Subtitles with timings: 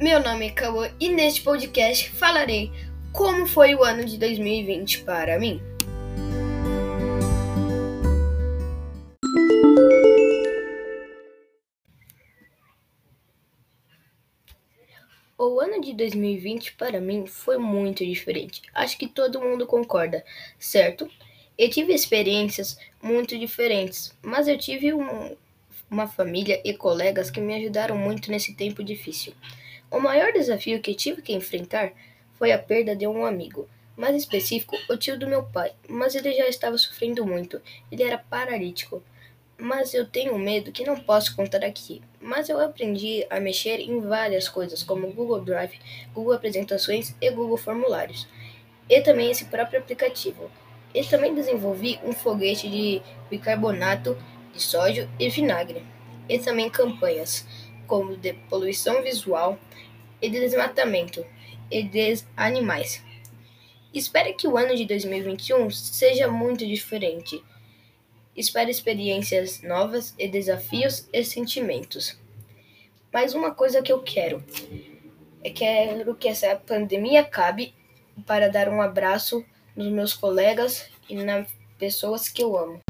[0.00, 2.72] meu nome é Cauã e neste podcast falarei
[3.12, 5.60] como foi o ano de 2020 para mim.
[15.36, 18.62] O ano de 2020 para mim foi muito diferente.
[18.72, 20.24] Acho que todo mundo concorda,
[20.58, 21.10] certo?
[21.58, 25.36] Eu tive experiências muito diferentes, mas eu tive um,
[25.90, 29.34] uma família e colegas que me ajudaram muito nesse tempo difícil.
[29.90, 31.92] O maior desafio que tive que enfrentar
[32.34, 36.32] foi a perda de um amigo, mais específico, o tio do meu pai, mas ele
[36.32, 39.02] já estava sofrendo muito, ele era paralítico.
[39.58, 42.00] Mas eu tenho medo que não posso contar aqui.
[42.18, 45.78] Mas eu aprendi a mexer em várias coisas, como Google Drive,
[46.14, 48.26] Google Apresentações e Google Formulários.
[48.88, 50.50] E também esse próprio aplicativo.
[50.94, 54.16] E também desenvolvi um foguete de bicarbonato
[54.54, 55.84] de sódio e vinagre.
[56.26, 57.46] E também campanhas
[57.86, 59.58] como de poluição visual
[60.20, 61.24] e de desmatamento
[61.70, 63.02] e de animais.
[63.92, 67.42] Espero que o ano de 2021 seja muito diferente.
[68.36, 72.18] Espero experiências novas e desafios e sentimentos.
[73.12, 74.44] Mas uma coisa que eu quero
[75.42, 77.74] é quero que essa pandemia acabe
[78.26, 81.48] para dar um abraço nos meus colegas e nas
[81.78, 82.89] pessoas que eu amo.